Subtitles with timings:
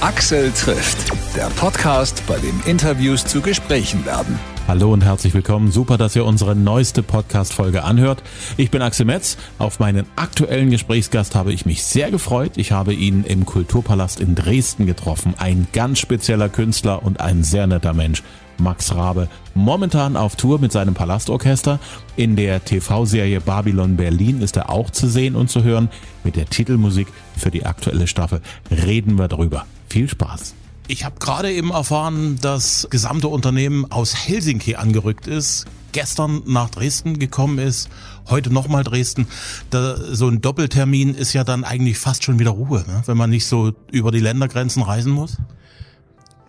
[0.00, 4.38] Axel trifft, der Podcast, bei dem Interviews zu Gesprächen werden.
[4.68, 5.72] Hallo und herzlich willkommen.
[5.72, 8.22] Super, dass ihr unsere neueste Podcast-Folge anhört.
[8.56, 9.36] Ich bin Axel Metz.
[9.58, 12.52] Auf meinen aktuellen Gesprächsgast habe ich mich sehr gefreut.
[12.56, 15.34] Ich habe ihn im Kulturpalast in Dresden getroffen.
[15.36, 18.22] Ein ganz spezieller Künstler und ein sehr netter Mensch.
[18.58, 21.78] Max Rabe, momentan auf Tour mit seinem Palastorchester.
[22.16, 25.88] In der TV-Serie Babylon Berlin ist er auch zu sehen und zu hören.
[26.24, 28.40] Mit der Titelmusik für die aktuelle Staffel
[28.70, 29.66] reden wir drüber.
[29.88, 30.54] Viel Spaß.
[30.90, 37.18] Ich habe gerade eben erfahren, dass gesamte Unternehmen aus Helsinki angerückt ist, gestern nach Dresden
[37.18, 37.90] gekommen ist,
[38.30, 39.26] heute nochmal Dresden.
[39.68, 43.02] Da, so ein Doppeltermin ist ja dann eigentlich fast schon wieder Ruhe, ne?
[43.04, 45.36] wenn man nicht so über die Ländergrenzen reisen muss.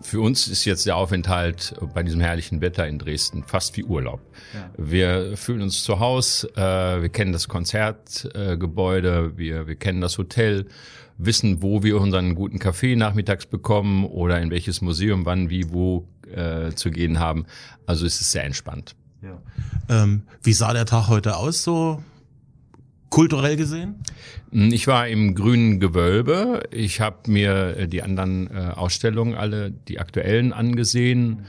[0.02, 4.22] Für uns ist jetzt der Aufenthalt bei diesem herrlichen Wetter in Dresden fast wie Urlaub.
[4.54, 4.70] Ja.
[4.78, 10.18] Wir fühlen uns zu Hause, äh, wir kennen das Konzertgebäude, äh, wir, wir kennen das
[10.18, 10.68] Hotel,
[11.18, 16.08] wissen, wo wir unseren guten Kaffee nachmittags bekommen oder in welches Museum wann, wie, wo
[16.34, 17.46] äh, zu gehen haben.
[17.86, 18.96] Also es ist sehr entspannt.
[19.22, 19.42] Ja.
[19.90, 22.02] Ähm, wie sah der Tag heute aus so
[23.10, 23.96] kulturell gesehen?
[24.52, 26.64] Hm, ich war im grünen Gewölbe.
[26.72, 31.46] Ich habe mir äh, die anderen äh, Ausstellungen, alle die aktuellen angesehen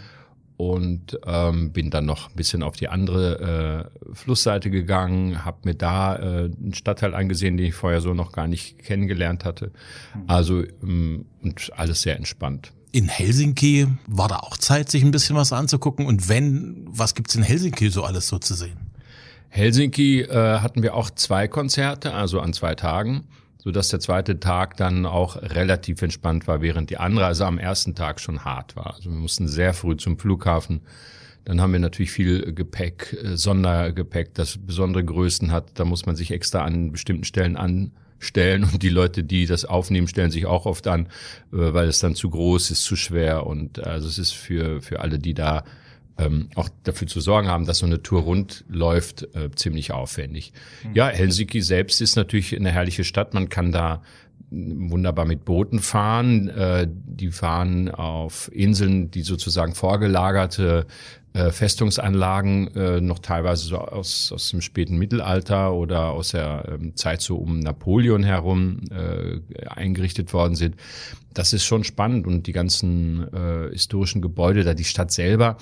[0.61, 5.75] und ähm, bin dann noch ein bisschen auf die andere äh, Flussseite gegangen, habe mir
[5.75, 9.73] da äh, einen Stadtteil angesehen, den ich vorher so noch gar nicht kennengelernt hatte.
[10.15, 10.23] Mhm.
[10.27, 12.73] Also ähm, und alles sehr entspannt.
[12.93, 16.05] In Helsinki war da auch Zeit, sich ein bisschen was anzugucken.
[16.05, 18.90] Und wenn, was gibt's in Helsinki so alles so zu sehen?
[19.51, 23.25] Helsinki äh, hatten wir auch zwei Konzerte, also an zwei Tagen,
[23.59, 27.59] so dass der zweite Tag dann auch relativ entspannt war, während die andere, also am
[27.59, 28.95] ersten Tag schon hart war.
[28.95, 30.83] Also wir mussten sehr früh zum Flughafen.
[31.45, 35.73] Dann haben wir natürlich viel Gepäck, äh, Sondergepäck, das besondere Größen hat.
[35.75, 40.07] Da muss man sich extra an bestimmten Stellen anstellen und die Leute, die das aufnehmen,
[40.07, 41.07] stellen sich auch oft an,
[41.53, 45.01] äh, weil es dann zu groß ist, zu schwer und also es ist für für
[45.01, 45.65] alle, die da
[46.21, 50.53] ähm, auch dafür zu sorgen haben, dass so eine Tour rund läuft, äh, ziemlich aufwendig.
[50.85, 50.95] Mhm.
[50.95, 53.35] Ja, Helsinki selbst ist natürlich eine herrliche Stadt.
[53.35, 54.03] Man kann da
[54.51, 56.49] wunderbar mit Booten fahren.
[56.49, 60.87] Äh, die fahren auf Inseln, die sozusagen vorgelagerte
[61.33, 66.97] äh, Festungsanlagen äh, noch teilweise so aus, aus dem späten Mittelalter oder aus der ähm,
[66.97, 70.75] Zeit so um Napoleon herum äh, eingerichtet worden sind.
[71.33, 75.59] Das ist schon spannend und die ganzen äh, historischen Gebäude, da die Stadt selber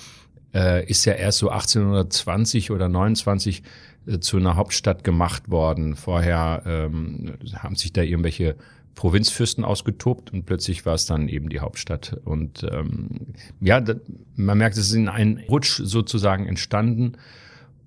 [0.54, 3.62] äh, ist ja erst so 1820 oder 29
[4.06, 5.96] äh, zu einer Hauptstadt gemacht worden.
[5.96, 8.56] Vorher ähm, haben sich da irgendwelche
[8.94, 12.16] Provinzfürsten ausgetobt und plötzlich war es dann eben die Hauptstadt.
[12.24, 13.94] Und ähm, ja, da,
[14.34, 17.12] man merkt, es ist in einem Rutsch sozusagen entstanden.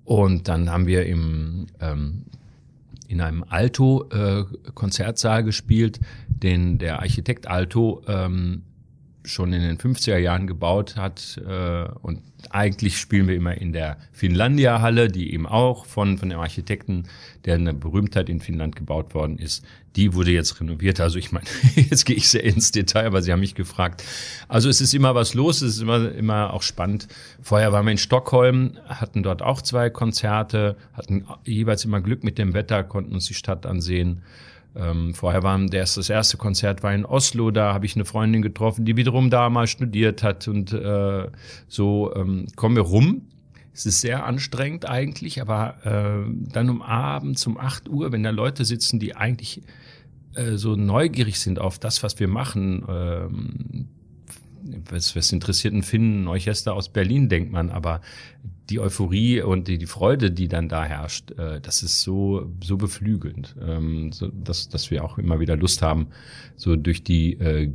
[0.04, 2.24] Und dann haben wir im ähm,
[3.12, 8.62] in einem Alto-Konzertsaal äh, gespielt, den der Architekt Alto ähm,
[9.24, 11.40] schon in den 50er Jahren gebaut hat.
[11.46, 16.40] Äh, und eigentlich spielen wir immer in der Finlandia-Halle, die eben auch von, von dem
[16.40, 17.04] Architekten,
[17.44, 19.64] der eine Berühmtheit in Finnland gebaut worden ist,
[19.96, 21.00] die wurde jetzt renoviert.
[21.00, 24.02] Also ich meine, jetzt gehe ich sehr ins Detail, aber Sie haben mich gefragt.
[24.48, 27.08] Also es ist immer was los, es ist immer, immer auch spannend.
[27.40, 32.38] Vorher waren wir in Stockholm, hatten dort auch zwei Konzerte, hatten jeweils immer Glück mit
[32.38, 34.22] dem Wetter, konnten uns die Stadt ansehen.
[34.74, 38.40] Ähm, vorher war das, das erste Konzert war in Oslo, da habe ich eine Freundin
[38.40, 41.28] getroffen, die wiederum da mal studiert hat und äh,
[41.68, 43.28] so ähm, kommen wir rum.
[43.74, 48.30] Es ist sehr anstrengend eigentlich, aber äh, dann um abends um 8 Uhr, wenn da
[48.30, 49.62] Leute sitzen, die eigentlich
[50.34, 53.88] äh, so neugierig sind auf das, was wir machen, ähm,
[54.90, 58.00] was, was interessiert einen Finnen, Orchester aus Berlin, denkt man, aber
[58.70, 62.76] die Euphorie und die, die Freude, die dann da herrscht, äh, das ist so, so
[62.76, 66.08] beflügelnd, ähm, so, dass, dass wir auch immer wieder Lust haben,
[66.56, 67.72] so durch die, äh,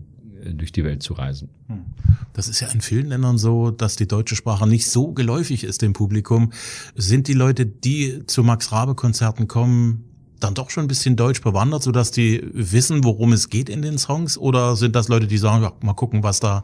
[0.53, 1.49] durch die Welt zu reisen.
[1.67, 1.85] Hm.
[2.33, 5.81] Das ist ja in vielen Ländern so, dass die deutsche Sprache nicht so geläufig ist
[5.81, 6.51] dem Publikum.
[6.95, 10.06] Sind die Leute, die zu Max Rabe Konzerten kommen,
[10.39, 13.81] dann doch schon ein bisschen deutsch bewandert, so dass die wissen, worum es geht in
[13.81, 14.37] den Songs?
[14.37, 16.63] Oder sind das Leute, die sagen, ja, mal gucken, was da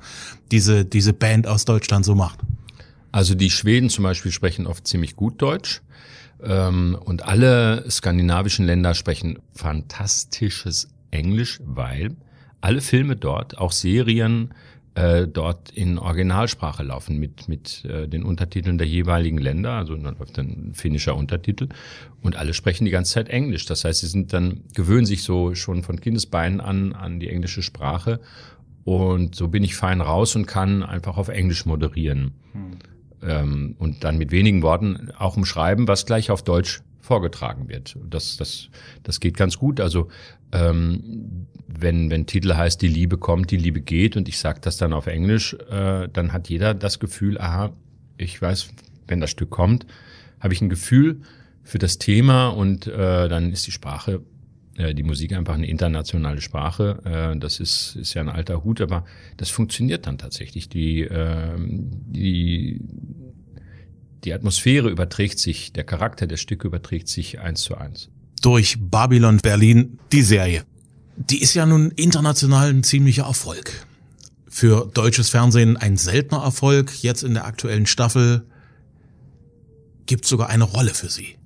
[0.52, 2.40] diese, diese Band aus Deutschland so macht?
[3.12, 5.82] Also die Schweden zum Beispiel sprechen oft ziemlich gut Deutsch.
[6.44, 12.16] Ähm, und alle skandinavischen Länder sprechen fantastisches Englisch, weil
[12.62, 14.54] alle Filme dort, auch Serien,
[14.96, 20.18] äh, dort in Originalsprache laufen mit mit äh, den Untertiteln der jeweiligen Länder, also dann
[20.18, 21.70] läuft dann finnischer Untertitel
[22.22, 23.66] und alle sprechen die ganze Zeit Englisch.
[23.66, 27.62] Das heißt, sie sind dann gewöhnen sich so schon von Kindesbeinen an an die englische
[27.62, 28.20] Sprache
[28.84, 32.34] und so bin ich fein raus und kann einfach auf Englisch moderieren.
[32.54, 32.78] Hm
[33.26, 37.98] ähm, und dann mit wenigen Worten auch umschreiben, was gleich auf Deutsch vorgetragen wird.
[38.10, 38.70] Das, das,
[39.04, 39.82] das geht ganz gut.
[39.82, 40.08] Also
[40.54, 44.78] ähm, wenn, wenn Titel heißt, die Liebe kommt, die Liebe geht und ich sage das
[44.78, 47.74] dann auf Englisch, äh, dann hat jeder das Gefühl, aha,
[48.18, 48.70] ich weiß,
[49.08, 49.86] wenn das Stück kommt,
[50.40, 51.22] habe ich ein Gefühl
[51.62, 54.22] für das Thema und äh, dann ist die Sprache,
[54.78, 57.02] äh, die Musik einfach eine internationale Sprache.
[57.04, 59.04] Äh, das ist, ist ja ein alter Hut, aber
[59.36, 60.70] das funktioniert dann tatsächlich.
[60.70, 62.80] Die, äh, die,
[64.24, 68.10] die Atmosphäre überträgt sich, der Charakter der Stücke überträgt sich eins zu eins.
[68.42, 70.64] Durch Babylon Berlin, die Serie.
[71.16, 73.86] Die ist ja nun international ein ziemlicher Erfolg.
[74.48, 77.04] Für deutsches Fernsehen ein seltener Erfolg.
[77.04, 78.46] Jetzt in der aktuellen Staffel
[80.06, 81.38] gibt sogar eine Rolle für sie.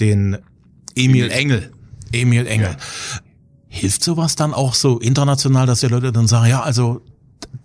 [0.00, 0.38] Den
[0.94, 1.72] Emil Engel.
[2.12, 2.70] Emil Engel.
[2.70, 2.76] Ja.
[3.68, 7.02] Hilft sowas dann auch so international, dass die Leute dann sagen, ja, also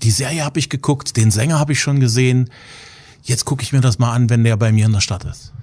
[0.02, 2.50] die Serie habe ich geguckt, den Sänger habe ich schon gesehen,
[3.28, 5.54] jetzt gucke ich mir das mal an, wenn der bei mir in der Stadt ist.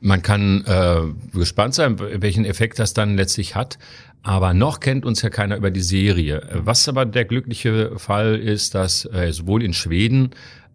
[0.00, 1.00] Man kann äh,
[1.32, 3.78] gespannt sein, welchen Effekt das dann letztlich hat.
[4.22, 6.46] Aber noch kennt uns ja keiner über die Serie.
[6.52, 10.30] Was aber der glückliche Fall ist, dass äh, sowohl in Schweden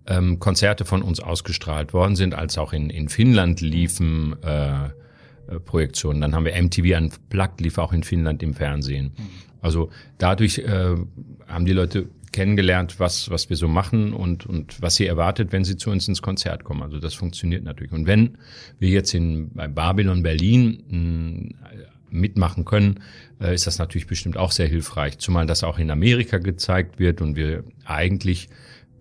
[0.07, 4.85] ähm, Konzerte von uns ausgestrahlt worden sind, als auch in, in Finnland liefen äh,
[5.49, 6.21] äh, Projektionen.
[6.21, 9.13] Dann haben wir MTV Unplugged, lief auch in Finnland im Fernsehen.
[9.61, 10.95] Also dadurch äh,
[11.47, 12.07] haben die Leute
[12.39, 16.07] kennengelernt, was, was wir so machen und, und was sie erwartet, wenn sie zu uns
[16.07, 16.83] ins Konzert kommen.
[16.83, 17.91] Also das funktioniert natürlich.
[17.91, 18.37] Und wenn
[18.79, 21.53] wir jetzt in, bei Babylon Berlin
[22.09, 23.01] mitmachen können,
[23.41, 25.17] äh, ist das natürlich bestimmt auch sehr hilfreich.
[25.17, 28.47] Zumal das auch in Amerika gezeigt wird und wir eigentlich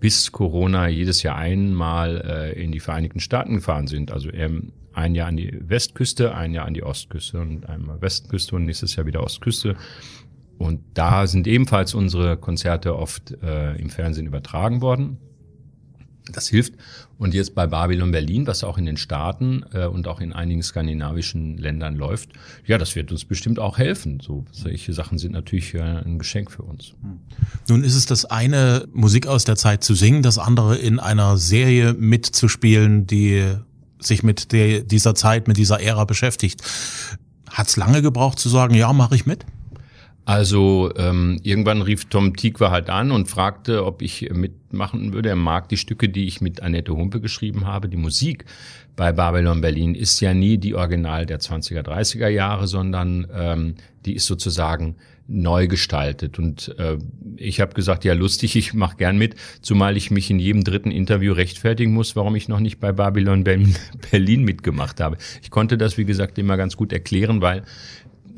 [0.01, 2.21] bis Corona jedes Jahr einmal
[2.57, 4.11] äh, in die Vereinigten Staaten gefahren sind.
[4.11, 8.57] Also ähm, ein Jahr an die Westküste, ein Jahr an die Ostküste und einmal Westküste
[8.57, 9.77] und nächstes Jahr wieder Ostküste.
[10.59, 15.19] Und da sind ebenfalls unsere Konzerte oft äh, im Fernsehen übertragen worden.
[16.31, 16.75] Das hilft.
[17.17, 20.63] Und jetzt bei Babylon Berlin, was auch in den Staaten äh, und auch in einigen
[20.63, 22.31] skandinavischen Ländern läuft,
[22.67, 24.21] ja, das wird uns bestimmt auch helfen.
[24.21, 26.93] So solche Sachen sind natürlich äh, ein Geschenk für uns.
[27.69, 31.39] Nun ist es das eine, Musik aus der Zeit zu singen, das andere in einer
[31.39, 33.45] Serie mitzuspielen, die
[33.99, 36.63] sich mit der, dieser Zeit, mit dieser Ära beschäftigt.
[37.51, 39.45] Hat's lange gebraucht zu sagen, ja, mache ich mit?
[40.29, 45.31] Also ähm, irgendwann rief Tom Tikwa halt an und fragte, ob ich mitmachen würde.
[45.31, 47.89] Er mag die Stücke, die ich mit Annette Humpe geschrieben habe.
[47.89, 48.45] Die Musik
[48.95, 54.17] bei Babylon Berlin ist ja nie die Original der 20er, 30er Jahre, sondern ähm, die
[54.17, 54.97] ist sozusagen
[55.29, 56.39] neu gestaltet.
[56.39, 56.99] Und äh,
[57.37, 60.91] ich habe gesagt, ja lustig, ich mache gern mit, zumal ich mich in jedem dritten
[60.91, 63.75] Interview rechtfertigen muss, warum ich noch nicht bei Babylon Berlin
[64.45, 65.17] mitgemacht habe.
[65.43, 67.63] Ich konnte das, wie gesagt, immer ganz gut erklären, weil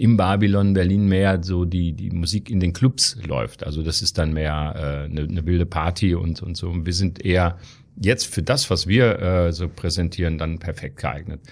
[0.00, 3.64] im Babylon Berlin mehr so die, die Musik in den Clubs läuft.
[3.64, 6.74] Also das ist dann mehr äh, eine, eine wilde Party und, und so.
[6.74, 7.58] Wir sind eher
[8.00, 11.42] jetzt für das, was wir äh, so präsentieren, dann perfekt geeignet.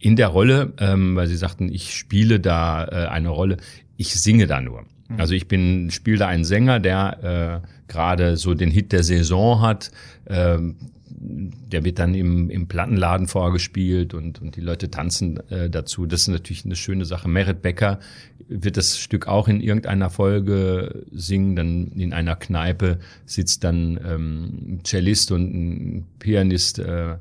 [0.00, 3.58] In der Rolle, ähm, weil Sie sagten, ich spiele da äh, eine Rolle,
[3.96, 4.82] ich singe da nur.
[5.08, 5.20] Mhm.
[5.20, 9.60] Also ich bin, spiele da einen Sänger, der äh, gerade so den Hit der Saison
[9.60, 9.92] hat.
[10.26, 10.74] Ähm,
[11.24, 16.06] der wird dann im, im Plattenladen vorgespielt und, und die Leute tanzen äh, dazu.
[16.06, 17.28] Das ist natürlich eine schöne Sache.
[17.28, 18.00] Merit Becker
[18.48, 21.54] wird das Stück auch in irgendeiner Folge singen.
[21.54, 27.16] Dann in einer Kneipe sitzt dann ähm, ein Cellist und ein Pianist, äh,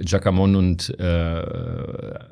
[0.00, 2.24] Giacamon und äh, äh,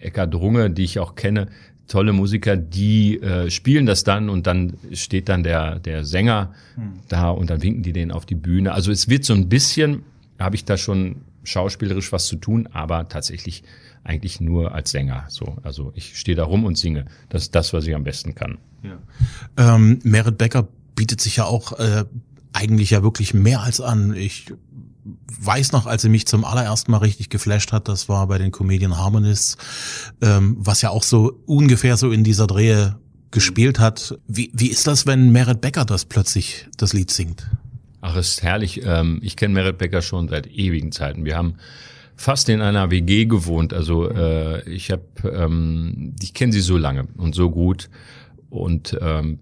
[0.00, 1.48] Eckhard Runge, die ich auch kenne,
[1.86, 6.92] tolle Musiker, die äh, spielen das dann und dann steht dann der, der Sänger hm.
[7.08, 8.72] da und dann winken die den auf die Bühne.
[8.72, 10.02] Also es wird so ein bisschen
[10.38, 13.62] habe ich da schon schauspielerisch was zu tun, aber tatsächlich
[14.02, 15.24] eigentlich nur als Sänger.
[15.28, 17.06] So, also ich stehe da rum und singe.
[17.28, 18.58] Das ist das, was ich am besten kann.
[18.82, 19.74] Ja.
[19.74, 22.04] Ähm, Merit Becker bietet sich ja auch äh,
[22.52, 24.14] eigentlich ja wirklich mehr als an.
[24.14, 24.52] Ich
[25.40, 28.52] weiß noch, als sie mich zum allerersten Mal richtig geflasht hat, das war bei den
[28.52, 29.56] Comedian Harmonists,
[30.20, 32.96] ähm, was ja auch so ungefähr so in dieser Drehe
[33.30, 34.18] gespielt hat.
[34.28, 37.50] Wie, wie ist das, wenn Merit Becker das plötzlich das Lied singt?
[38.06, 38.82] Ach, ist herrlich.
[38.84, 41.24] Ähm, ich kenne Merit Becker schon seit ewigen Zeiten.
[41.24, 41.54] Wir haben
[42.16, 43.72] fast in einer WG gewohnt.
[43.72, 47.88] Also äh, ich habe, ähm, ich kenne sie so lange und so gut.
[48.50, 49.38] Und ähm,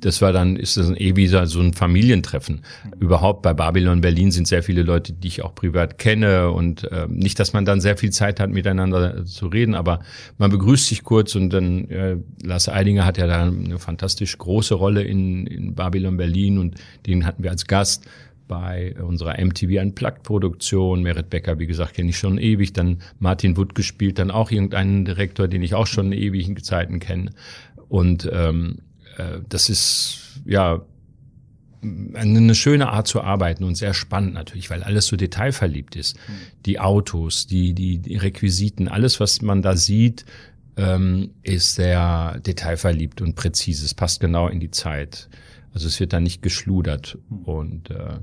[0.00, 2.62] das war dann, ist das eh wie so ein Familientreffen.
[3.00, 7.06] Überhaupt bei Babylon Berlin sind sehr viele Leute, die ich auch privat kenne und äh,
[7.08, 10.00] nicht, dass man dann sehr viel Zeit hat, miteinander zu reden, aber
[10.38, 14.74] man begrüßt sich kurz und dann, äh, Lars Eidinger hat ja da eine fantastisch große
[14.74, 16.76] Rolle in, in Babylon Berlin und
[17.06, 18.04] den hatten wir als Gast
[18.46, 21.02] bei unserer MTV Unplugged Produktion.
[21.02, 22.72] Merit Becker, wie gesagt, kenne ich schon ewig.
[22.72, 27.30] Dann Martin Wood gespielt, dann auch irgendeinen Direktor, den ich auch schon ewigen Zeiten kenne.
[27.88, 28.87] Und ähm, äh,
[29.48, 30.82] das ist ja
[31.80, 36.16] eine schöne Art zu arbeiten und sehr spannend natürlich, weil alles so detailverliebt ist.
[36.16, 36.32] Mhm.
[36.66, 40.24] Die Autos, die, die, die Requisiten, alles, was man da sieht,
[40.76, 43.84] ähm, ist sehr detailverliebt und präzise.
[43.84, 45.28] Es passt genau in die Zeit.
[45.72, 47.18] Also es wird da nicht geschludert.
[47.44, 48.18] Und äh,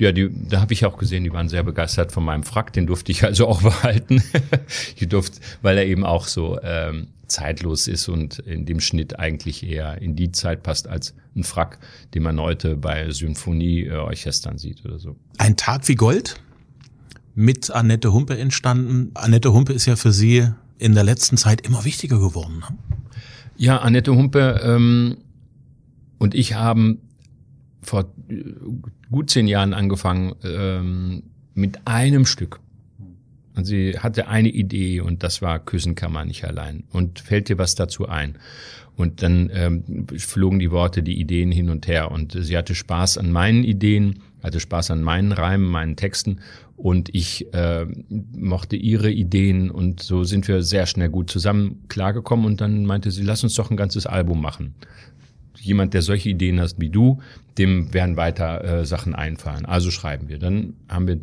[0.00, 2.72] ja, die, da habe ich auch gesehen, die waren sehr begeistert von meinem Frack.
[2.72, 4.22] Den durfte ich also auch behalten.
[4.96, 9.66] ich durfte, weil er eben auch so ähm, zeitlos ist und in dem Schnitt eigentlich
[9.66, 11.78] eher in die Zeit passt als ein Frack,
[12.14, 15.16] den man heute bei Symphonieorchestern sieht oder so.
[15.38, 16.40] Ein Tag wie Gold
[17.34, 19.10] mit Annette Humpe entstanden.
[19.14, 20.48] Annette Humpe ist ja für Sie
[20.78, 22.58] in der letzten Zeit immer wichtiger geworden.
[22.58, 22.78] Ne?
[23.56, 25.18] Ja, Annette Humpe ähm,
[26.18, 27.00] und ich haben
[27.84, 28.42] vor äh,
[29.10, 31.22] gut zehn Jahren angefangen ähm,
[31.54, 32.60] mit einem Stück.
[33.56, 36.84] Und sie hatte eine Idee und das war Küssen kann man nicht allein.
[36.92, 38.36] Und fällt dir was dazu ein?
[38.96, 42.10] Und dann ähm, flogen die Worte, die Ideen hin und her.
[42.10, 46.40] Und sie hatte Spaß an meinen Ideen, hatte Spaß an meinen Reimen, meinen Texten.
[46.76, 49.70] Und ich äh, mochte ihre Ideen.
[49.70, 52.46] Und so sind wir sehr schnell gut zusammen klargekommen.
[52.46, 54.74] Und dann meinte sie, lass uns doch ein ganzes Album machen.
[55.60, 57.20] Jemand, der solche Ideen hast wie du,
[57.58, 59.64] dem werden weiter äh, Sachen einfallen.
[59.64, 60.38] Also schreiben wir.
[60.38, 61.18] Dann haben wir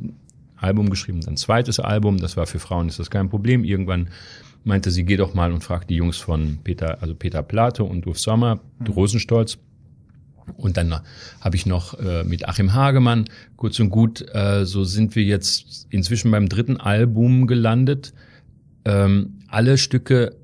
[0.62, 3.64] Album geschrieben, dann zweites Album, das war für Frauen ist das kein Problem.
[3.64, 4.10] Irgendwann
[4.64, 8.06] meinte sie, geh doch mal und frag die Jungs von Peter, also Peter Plate und
[8.06, 8.88] Ulf Sommer, mhm.
[8.88, 9.58] Rosenstolz.
[10.58, 11.02] Und dann
[11.40, 15.88] habe ich noch äh, mit Achim Hagemann, kurz und gut, äh, so sind wir jetzt
[15.90, 18.14] inzwischen beim dritten Album gelandet.
[18.86, 20.36] Ähm, alle Stücke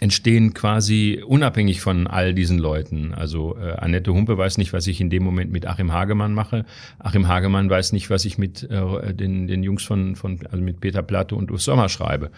[0.00, 3.12] entstehen quasi unabhängig von all diesen Leuten.
[3.14, 6.64] Also äh, Annette Humpe weiß nicht, was ich in dem Moment mit Achim Hagemann mache.
[6.98, 10.80] Achim Hagemann weiß nicht, was ich mit äh, den, den Jungs von, von also mit
[10.80, 12.30] Peter Platte und Urs Sommer schreibe.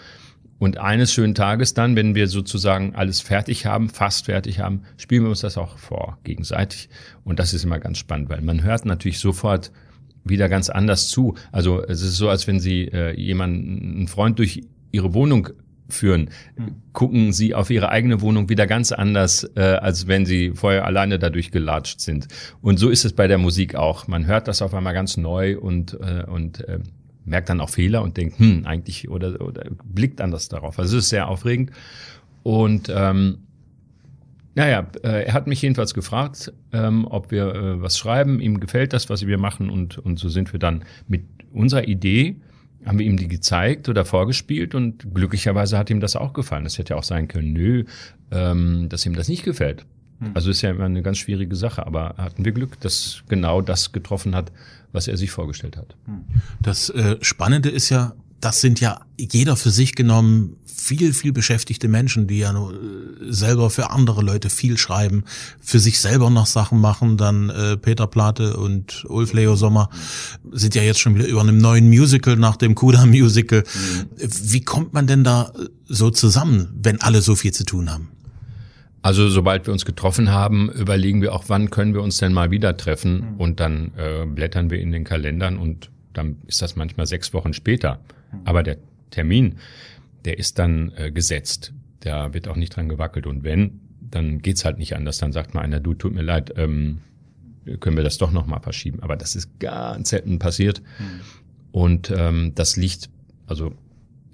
[0.59, 5.23] Und eines schönen Tages dann, wenn wir sozusagen alles fertig haben, fast fertig haben, spielen
[5.23, 6.89] wir uns das auch vor, gegenseitig.
[7.25, 9.73] Und das ist immer ganz spannend, weil man hört natürlich sofort
[10.25, 11.35] wieder ganz anders zu.
[11.53, 15.49] Also es ist so, als wenn Sie äh, jemanden, einen Freund durch Ihre Wohnung
[15.95, 16.31] führen,
[16.93, 21.19] gucken sie auf ihre eigene Wohnung wieder ganz anders, äh, als wenn sie vorher alleine
[21.19, 22.29] dadurch gelatscht sind.
[22.61, 24.09] Und so ist es bei der Musik auch.
[24.09, 26.81] Man hört das auf einmal ganz neu und, äh, und äh,
[27.25, 30.79] merkt dann auch Fehler und denkt, hm, eigentlich, oder, oder blickt anders darauf.
[30.79, 31.71] Also es ist sehr aufregend.
[32.43, 33.39] Und ähm,
[34.55, 38.41] naja, äh, er hat mich jedenfalls gefragt, ähm, ob wir äh, was schreiben.
[38.41, 39.71] Ihm gefällt das, was wir machen.
[39.71, 42.37] Und, und so sind wir dann mit unserer Idee
[42.85, 46.67] haben wir ihm die gezeigt oder vorgespielt und glücklicherweise hat ihm das auch gefallen.
[46.67, 47.85] Es hätte ja auch sein können, nö,
[48.31, 49.87] ähm, dass ihm das nicht gefällt.
[50.21, 50.33] Hm.
[50.35, 53.93] Also ist ja immer eine ganz schwierige Sache, aber hatten wir Glück, dass genau das
[53.93, 54.53] getroffen hat,
[54.93, 55.97] was er sich vorgestellt hat.
[56.07, 56.25] Hm.
[56.61, 61.87] Das äh, Spannende ist ja, das sind ja jeder für sich genommen viel, viel beschäftigte
[61.87, 62.77] Menschen, die ja nur äh,
[63.29, 65.25] selber für andere Leute viel schreiben,
[65.61, 67.17] für sich selber noch Sachen machen.
[67.17, 69.91] Dann äh, Peter Plate und Ulf Leo Sommer
[70.51, 73.61] sind ja jetzt schon wieder über einem neuen Musical nach dem Kuda Musical.
[73.61, 74.09] Mhm.
[74.19, 78.09] Wie kommt man denn da äh, so zusammen, wenn alle so viel zu tun haben?
[79.03, 82.51] Also sobald wir uns getroffen haben, überlegen wir auch, wann können wir uns denn mal
[82.51, 83.41] wieder treffen mhm.
[83.41, 87.53] und dann äh, blättern wir in den Kalendern und dann ist das manchmal sechs Wochen
[87.53, 88.01] später.
[88.45, 88.79] Aber der
[89.11, 89.57] Termin,
[90.25, 91.73] der ist dann äh, gesetzt.
[92.01, 93.27] Da wird auch nicht dran gewackelt.
[93.27, 95.19] Und wenn, dann geht's halt nicht anders.
[95.19, 96.99] Dann sagt mal einer, du, tut mir leid, ähm,
[97.81, 99.03] können wir das doch noch mal verschieben.
[99.03, 100.83] Aber das ist ganz selten passiert.
[100.99, 101.21] Mhm.
[101.73, 103.09] Und ähm, das liegt,
[103.47, 103.75] also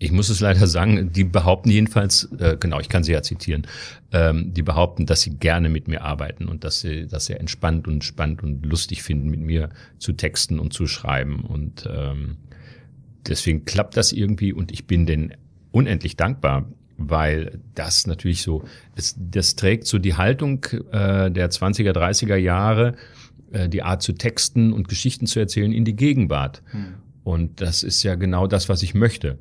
[0.00, 3.66] ich muss es leider sagen, die behaupten jedenfalls, äh, genau, ich kann sie ja zitieren,
[4.12, 7.88] ähm, die behaupten, dass sie gerne mit mir arbeiten und dass sie, dass sie entspannt
[7.88, 11.40] und spannend und lustig finden, mit mir zu texten und zu schreiben.
[11.40, 12.36] Und ähm,
[13.28, 15.34] deswegen klappt das irgendwie und ich bin denen
[15.70, 16.66] unendlich dankbar,
[16.96, 18.64] weil das natürlich so,
[18.96, 22.96] es, das trägt so die Haltung äh, der 20er, 30er Jahre,
[23.52, 26.62] äh, die Art zu texten und Geschichten zu erzählen in die Gegenwart.
[26.70, 26.94] Hm.
[27.24, 29.38] Und das ist ja genau das, was ich möchte.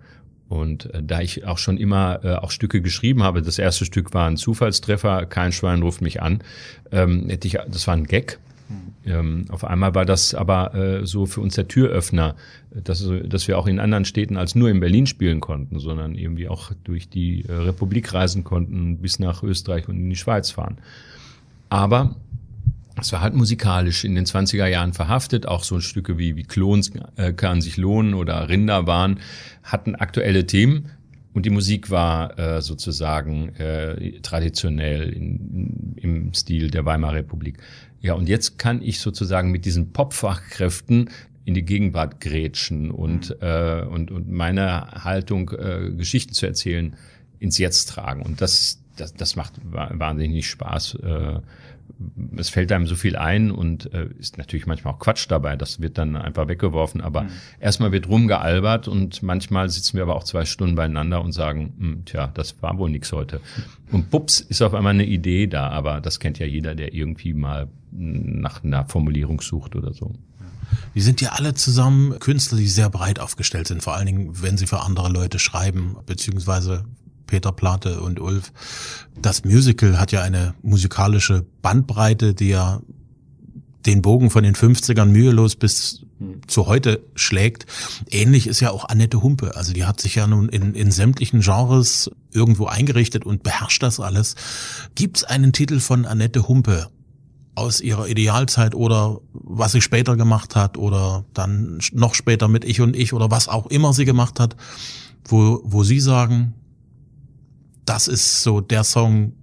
[0.49, 4.13] Und äh, da ich auch schon immer äh, auch Stücke geschrieben habe, das erste Stück
[4.13, 6.43] war ein Zufallstreffer, kein Schwein ruft mich an,
[6.91, 8.39] ähm, hätte ich, das war ein Gag,
[9.07, 12.35] ähm, auf einmal war das aber äh, so für uns der Türöffner,
[12.71, 16.47] dass, dass wir auch in anderen Städten als nur in Berlin spielen konnten, sondern irgendwie
[16.47, 20.77] auch durch die äh, Republik reisen konnten, bis nach Österreich und in die Schweiz fahren.
[21.69, 22.15] Aber
[22.99, 26.91] es war halt musikalisch in den 20er Jahren verhaftet, auch so Stücke wie, wie Klons
[27.15, 29.19] äh, kann sich lohnen oder Rinderbahn
[29.63, 30.91] hatten aktuelle Themen,
[31.37, 37.59] und die Musik war äh, sozusagen äh, traditionell in, im Stil der Weimarer Republik.
[38.01, 41.09] Ja, und jetzt kann ich sozusagen mit diesen Popfachkräften
[41.45, 43.35] in die Gegenwart grätschen und, mhm.
[43.47, 46.95] äh, und, und meine Haltung, äh, Geschichten zu erzählen,
[47.39, 48.21] ins Jetzt tragen.
[48.21, 50.95] Und das, das, das macht wahnsinnig Spaß.
[50.95, 51.39] Äh,
[52.37, 55.55] es fällt einem so viel ein und äh, ist natürlich manchmal auch Quatsch dabei.
[55.55, 57.01] Das wird dann einfach weggeworfen.
[57.01, 57.29] Aber mhm.
[57.59, 62.05] erstmal wird rumgealbert und manchmal sitzen wir aber auch zwei Stunden beieinander und sagen, hm,
[62.05, 63.41] tja, das war wohl nix heute.
[63.91, 65.69] Und bups, ist auf einmal eine Idee da.
[65.69, 70.13] Aber das kennt ja jeder, der irgendwie mal nach einer Formulierung sucht oder so.
[70.95, 74.57] Die sind ja alle zusammen Künstler, die sehr breit aufgestellt sind, vor allen Dingen, wenn
[74.57, 76.85] sie für andere Leute schreiben, beziehungsweise
[77.27, 78.51] Peter Plate und Ulf.
[79.21, 82.81] Das Musical hat ja eine musikalische Bandbreite, die ja
[83.85, 86.41] den Bogen von den 50ern mühelos bis hm.
[86.47, 87.65] zu heute schlägt.
[88.09, 89.55] Ähnlich ist ja auch Annette Humpe.
[89.55, 93.99] Also die hat sich ja nun in, in sämtlichen Genres irgendwo eingerichtet und beherrscht das
[93.99, 94.35] alles.
[94.95, 96.89] Gibt es einen Titel von Annette Humpe
[97.55, 102.81] aus ihrer Idealzeit oder was sie später gemacht hat oder dann noch später mit Ich
[102.81, 104.55] und Ich oder was auch immer sie gemacht hat,
[105.25, 106.53] wo, wo sie sagen,
[107.87, 109.33] das ist so der Song,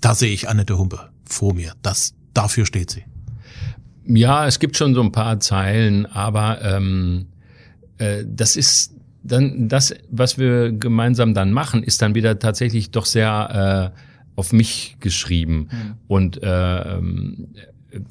[0.00, 1.72] da sehe ich Annette Humpe vor mir.
[1.82, 3.04] Das, dafür steht sie.
[4.06, 7.26] Ja, es gibt schon so ein paar Zeilen, aber ähm,
[7.98, 13.04] äh, das ist dann das, was wir gemeinsam dann machen, ist dann wieder tatsächlich doch
[13.04, 13.98] sehr äh,
[14.36, 15.68] auf mich geschrieben.
[15.70, 15.94] Mhm.
[16.06, 17.48] Und äh, ähm,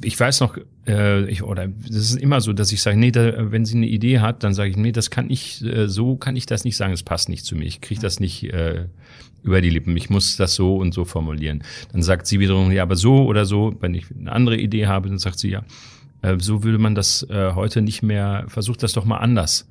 [0.01, 3.51] ich weiß noch, äh, ich, oder das ist immer so, dass ich sage, nee, da,
[3.51, 6.35] wenn sie eine Idee hat, dann sage ich, nee, das kann ich, äh, so kann
[6.35, 7.65] ich das nicht sagen, es passt nicht zu mir.
[7.65, 8.85] Ich kriege das nicht äh,
[9.43, 9.95] über die Lippen.
[9.95, 11.63] Ich muss das so und so formulieren.
[11.91, 13.75] Dann sagt sie wiederum, ja, aber so oder so.
[13.79, 15.63] Wenn ich eine andere Idee habe, dann sagt sie, ja,
[16.21, 19.67] äh, so würde man das äh, heute nicht mehr, versucht das doch mal anders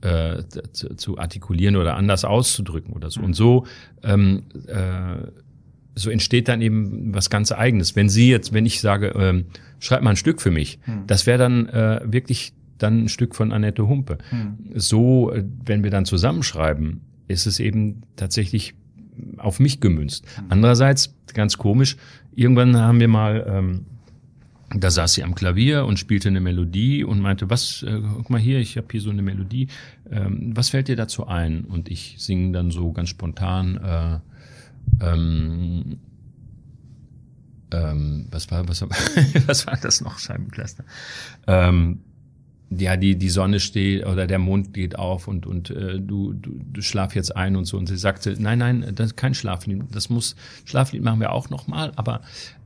[0.00, 3.20] äh, zu, zu artikulieren oder anders auszudrücken oder so.
[3.20, 3.66] Und so,
[4.02, 5.26] ähm, äh,
[6.00, 7.96] so entsteht dann eben was ganz Eigenes.
[7.96, 9.46] Wenn sie jetzt, wenn ich sage, ähm,
[9.78, 11.06] schreib mal ein Stück für mich, hm.
[11.06, 14.18] das wäre dann äh, wirklich dann ein Stück von Annette Humpe.
[14.30, 14.58] Hm.
[14.74, 18.74] So, äh, wenn wir dann zusammenschreiben, ist es eben tatsächlich
[19.36, 20.24] auf mich gemünzt.
[20.48, 21.96] Andererseits, ganz komisch,
[22.34, 23.86] irgendwann haben wir mal, ähm,
[24.74, 28.40] da saß sie am Klavier und spielte eine Melodie und meinte, was, äh, guck mal
[28.40, 29.68] hier, ich habe hier so eine Melodie,
[30.10, 31.64] ähm, was fällt dir dazu ein?
[31.64, 34.18] Und ich singe dann so ganz spontan, äh,
[35.00, 35.98] ähm,
[37.72, 38.82] ähm, was war, was,
[39.46, 40.84] was war das noch, Scheibencluster?
[41.46, 42.00] Ähm,
[42.70, 46.60] ja, die, die Sonne steht oder der Mond geht auf und, und äh, du, du,
[46.72, 47.76] du schlaf jetzt ein und so.
[47.76, 49.82] Und sie sagte, nein, nein, das ist kein Schlaflied.
[49.90, 52.20] Das muss, Schlaflied machen wir auch nochmal, aber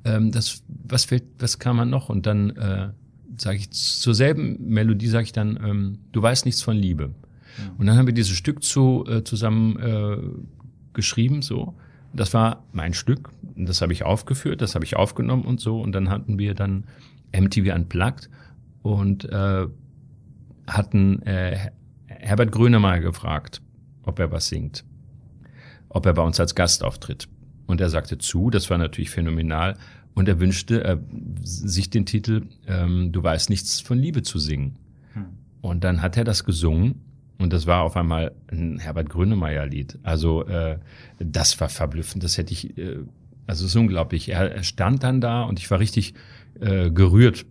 [0.05, 2.11] ähm, das, was fällt, was kann man noch?
[2.11, 2.90] Und dann äh,
[3.38, 7.14] sage ich zur selben Melodie, sage ich dann, ähm, du weißt nichts von Liebe.
[7.57, 7.72] Ja.
[7.79, 10.16] Und dann haben wir dieses Stück zu, äh, zusammen äh,
[10.92, 11.75] geschrieben, so.
[12.14, 15.81] Das war mein Stück, das habe ich aufgeführt, das habe ich aufgenommen und so.
[15.81, 16.85] Und dann hatten wir dann
[17.33, 18.31] MTV Unplugged
[18.83, 19.66] und äh,
[20.66, 21.70] hatten äh,
[22.07, 23.61] Herbert Grönemeyer gefragt,
[24.05, 24.85] ob er was singt,
[25.88, 27.29] ob er bei uns als Gast auftritt.
[27.66, 29.77] Und er sagte zu, das war natürlich phänomenal.
[30.14, 30.98] Und er wünschte äh,
[31.42, 34.77] sich den Titel ähm, Du weißt nichts von Liebe zu singen.
[35.14, 35.24] Hm.
[35.61, 37.00] Und dann hat er das gesungen
[37.44, 39.98] und das war auf einmal ein Herbert Grönemeyer-Lied.
[40.02, 40.78] Also äh,
[41.18, 42.24] das war verblüffend.
[42.24, 42.96] Das hätte ich, äh,
[43.46, 44.30] also es ist unglaublich.
[44.30, 46.14] Er, er stand dann da und ich war richtig
[46.59, 47.44] äh, gerührt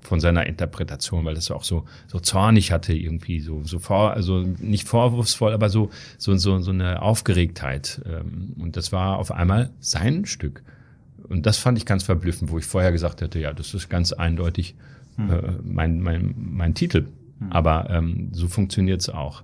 [0.00, 4.40] von seiner Interpretation, weil das auch so so zornig hatte irgendwie so so vor also
[4.40, 9.70] nicht vorwurfsvoll, aber so so so so eine Aufgeregtheit ähm, und das war auf einmal
[9.78, 10.64] sein Stück
[11.28, 14.12] und das fand ich ganz verblüffend, wo ich vorher gesagt hätte, ja, das ist ganz
[14.12, 14.74] eindeutig
[15.14, 15.30] hm.
[15.30, 17.06] äh, mein mein mein Titel,
[17.38, 17.52] hm.
[17.52, 19.42] aber ähm, so funktioniert's auch.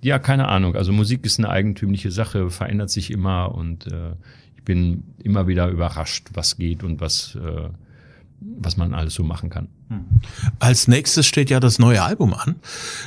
[0.00, 0.76] Ja, keine Ahnung.
[0.76, 4.12] Also Musik ist eine eigentümliche Sache, verändert sich immer und äh,
[4.56, 7.68] ich bin immer wieder überrascht, was geht und was äh,
[8.40, 9.68] was man alles so machen kann.
[9.88, 10.04] Hm.
[10.58, 12.56] Als nächstes steht ja das neue Album an.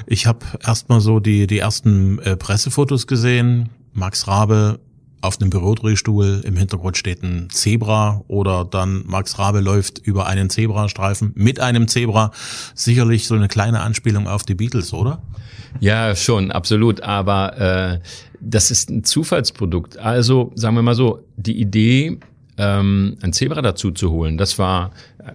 [0.05, 3.69] Ich habe erstmal so die, die ersten äh, Pressefotos gesehen.
[3.93, 4.79] Max Rabe
[5.21, 10.49] auf einem Bürodrehstuhl, im Hintergrund steht ein Zebra oder dann Max Rabe läuft über einen
[10.49, 12.31] Zebrastreifen mit einem Zebra.
[12.73, 15.21] Sicherlich so eine kleine Anspielung auf die Beatles, oder?
[15.79, 17.01] Ja, schon, absolut.
[17.01, 17.99] Aber äh,
[18.39, 19.97] das ist ein Zufallsprodukt.
[19.97, 22.17] Also sagen wir mal so, die Idee
[22.57, 24.91] ähm, ein Zebra dazu zu holen, das war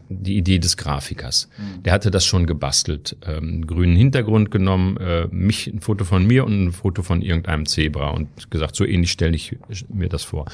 [0.09, 1.49] die Idee des Grafikers.
[1.85, 6.45] Der hatte das schon gebastelt, ähm, grünen Hintergrund genommen, äh, mich ein Foto von mir
[6.45, 9.57] und ein Foto von irgendeinem Zebra und gesagt, so ähnlich stelle ich
[9.89, 10.47] mir das vor.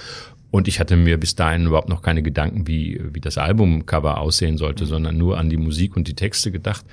[0.50, 4.58] Und ich hatte mir bis dahin überhaupt noch keine Gedanken, wie, wie das Albumcover aussehen
[4.58, 4.88] sollte, mhm.
[4.88, 6.84] sondern nur an die Musik und die Texte gedacht.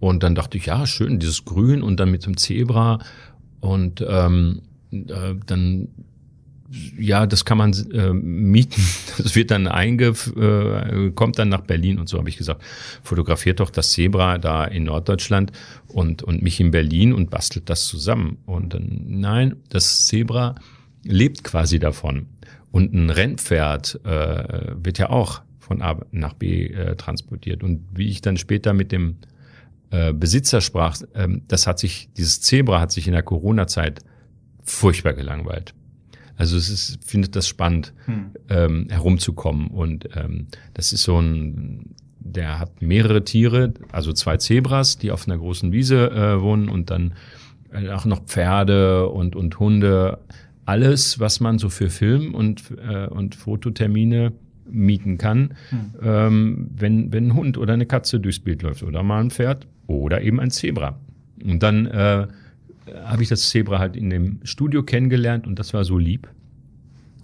[0.00, 2.98] Und dann dachte ich, ja, schön, dieses Grün und dann mit dem Zebra.
[3.60, 5.88] Und ähm, äh, dann
[6.70, 8.82] ja, das kann man äh, mieten.
[9.18, 12.62] Das wird dann einge, äh, kommt dann nach Berlin und so habe ich gesagt,
[13.02, 15.50] fotografiert doch das Zebra da in Norddeutschland
[15.88, 18.38] und und mich in Berlin und bastelt das zusammen.
[18.46, 20.54] Und dann, nein, das Zebra
[21.04, 22.26] lebt quasi davon.
[22.70, 27.62] Und ein Rennpferd äh, wird ja auch von A nach B äh, transportiert.
[27.62, 29.16] Und wie ich dann später mit dem
[29.90, 34.00] äh, Besitzer sprach, ähm, das hat sich, dieses Zebra hat sich in der Corona-Zeit
[34.62, 35.74] furchtbar gelangweilt.
[36.38, 38.30] Also es ist, findet das spannend, hm.
[38.48, 39.66] ähm, herumzukommen.
[39.66, 45.26] Und ähm, das ist so ein, der hat mehrere Tiere, also zwei Zebras, die auf
[45.26, 47.14] einer großen Wiese äh, wohnen und dann
[47.72, 50.20] äh, auch noch Pferde und, und Hunde.
[50.64, 54.32] Alles, was man so für Film und, äh, und Fototermine
[54.70, 55.94] mieten kann, hm.
[56.00, 59.66] ähm, wenn, wenn ein Hund oder eine Katze durchs Bild läuft oder mal ein Pferd
[59.88, 61.00] oder eben ein Zebra.
[61.42, 62.28] Und dann äh,
[63.04, 66.28] habe ich das Zebra halt in dem Studio kennengelernt und das war so lieb.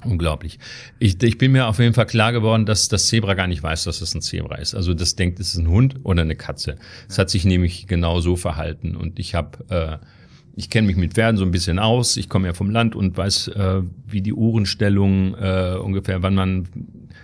[0.05, 0.59] Unglaublich.
[0.99, 3.85] Ich, ich bin mir auf jeden Fall klar geworden, dass das Zebra gar nicht weiß,
[3.85, 4.75] dass es ein Zebra ist.
[4.75, 6.77] Also das denkt, es ist ein Hund oder eine Katze.
[7.09, 8.97] Es hat sich nämlich genau so verhalten.
[8.97, 10.05] Und ich habe, äh,
[10.57, 12.17] ich kenne mich mit Pferden so ein bisschen aus.
[12.17, 16.69] Ich komme ja vom Land und weiß, äh, wie die Uhrenstellung äh, ungefähr, wann man,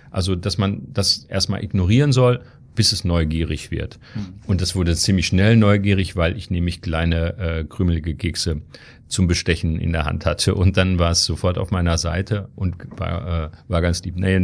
[0.09, 2.41] also dass man das erstmal ignorieren soll
[2.75, 3.99] bis es neugierig wird.
[4.47, 8.61] Und das wurde ziemlich schnell neugierig, weil ich nämlich kleine äh, krümelige Kekse
[9.07, 10.55] zum Bestechen in der Hand hatte.
[10.55, 14.15] Und dann war es sofort auf meiner Seite und war, äh, war ganz lieb.
[14.15, 14.39] Nee,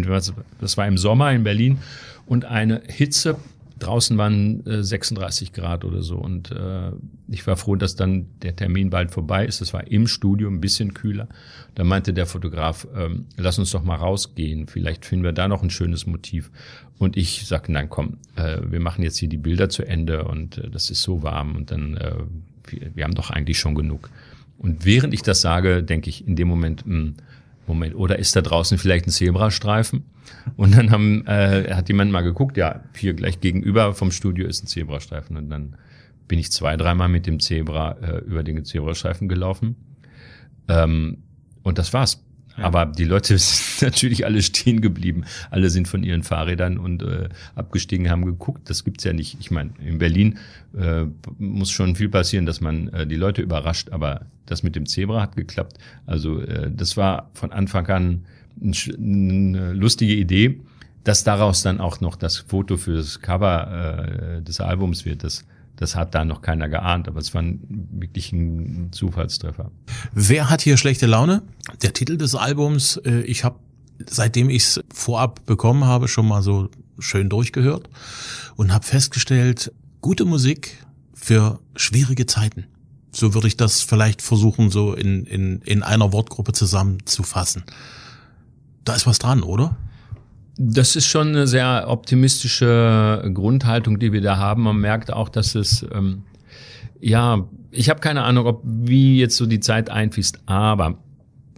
[0.59, 1.79] das war im Sommer in Berlin
[2.25, 3.37] und eine Hitze
[3.79, 6.91] Draußen waren äh, 36 Grad oder so und äh,
[7.27, 9.61] ich war froh, dass dann der Termin bald vorbei ist.
[9.61, 11.27] Es war im Studio ein bisschen kühler.
[11.75, 14.67] Da meinte der Fotograf, ähm, lass uns doch mal rausgehen.
[14.67, 16.51] Vielleicht finden wir da noch ein schönes Motiv.
[16.97, 20.57] Und ich sagte, nein, komm, äh, wir machen jetzt hier die Bilder zu Ende und
[20.57, 22.15] äh, das ist so warm und dann, äh,
[22.67, 24.09] wir, wir haben doch eigentlich schon genug.
[24.57, 27.15] Und während ich das sage, denke ich in dem Moment, mh, hm,
[27.67, 30.05] Moment, oder ist da draußen vielleicht ein Zebrastreifen?
[30.55, 34.63] Und dann haben, äh, hat jemand mal geguckt, ja, hier gleich gegenüber vom Studio ist
[34.63, 35.37] ein Zebrastreifen.
[35.37, 35.75] Und dann
[36.27, 39.75] bin ich zwei, dreimal mit dem Zebra äh, über den Zebrastreifen gelaufen.
[40.67, 41.23] Ähm,
[41.63, 42.23] und das war's.
[42.57, 45.25] Aber die Leute sind natürlich alle stehen geblieben.
[45.49, 48.69] Alle sind von ihren Fahrrädern und äh, abgestiegen, haben geguckt.
[48.69, 49.37] Das gibt's ja nicht.
[49.39, 50.39] Ich meine, in Berlin
[50.77, 51.05] äh,
[51.37, 53.91] muss schon viel passieren, dass man äh, die Leute überrascht.
[53.91, 55.77] Aber das mit dem Zebra hat geklappt.
[56.05, 58.25] Also äh, das war von Anfang an
[58.61, 60.59] eine lustige Idee.
[61.03, 65.45] Dass daraus dann auch noch das Foto für das Cover äh, des Albums wird, das
[65.77, 69.71] das hat da noch keiner geahnt, aber es war wirklich ein Zufallstreffer.
[70.11, 71.43] Wer hat hier schlechte Laune?
[71.81, 73.59] Der Titel des Albums, äh, ich habe,
[74.09, 77.89] seitdem ich es vorab bekommen habe, schon mal so schön durchgehört
[78.55, 82.65] und habe festgestellt, gute Musik für schwierige Zeiten.
[83.11, 87.63] So würde ich das vielleicht versuchen, so in, in, in einer Wortgruppe zusammenzufassen.
[88.83, 89.77] Da ist was dran, oder?
[90.57, 94.63] Das ist schon eine sehr optimistische Grundhaltung, die wir da haben.
[94.63, 96.23] Man merkt auch, dass es, ähm,
[96.99, 100.97] ja, ich habe keine Ahnung, ob wie jetzt so die Zeit einfließt, aber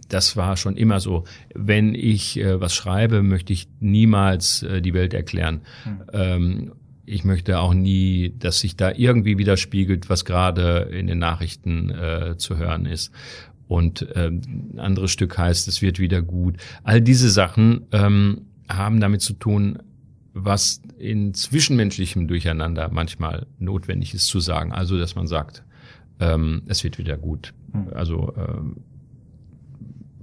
[0.08, 1.24] das war schon immer so.
[1.54, 5.62] Wenn ich äh, was schreibe, möchte ich niemals äh, die Welt erklären.
[5.84, 6.00] Mhm.
[6.12, 6.72] Ähm,
[7.06, 12.36] ich möchte auch nie, dass sich da irgendwie widerspiegelt, was gerade in den Nachrichten äh,
[12.36, 13.12] zu hören ist.
[13.66, 14.42] Und ähm,
[14.74, 16.56] ein anderes Stück heißt, es wird wieder gut.
[16.82, 18.42] All diese Sachen ähm,
[18.76, 19.78] haben damit zu tun,
[20.32, 24.72] was in zwischenmenschlichem Durcheinander manchmal notwendig ist zu sagen.
[24.72, 25.64] Also, dass man sagt,
[26.20, 27.52] ähm, es wird wieder gut.
[27.72, 27.88] Hm.
[27.94, 28.76] Also ähm,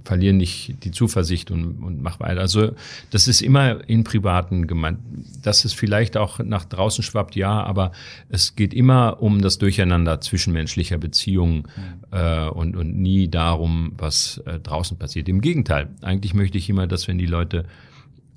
[0.08, 2.40] verlieren nicht die Zuversicht und, und mach weiter.
[2.40, 2.72] Also
[3.10, 5.00] das ist immer in Privaten gemeint.
[5.42, 7.92] Dass es vielleicht auch nach draußen schwappt, ja, aber
[8.30, 12.18] es geht immer um das Durcheinander zwischenmenschlicher Beziehungen mhm.
[12.18, 15.28] äh, und, und nie darum, was äh, draußen passiert.
[15.28, 17.66] Im Gegenteil, eigentlich möchte ich immer, dass wenn die Leute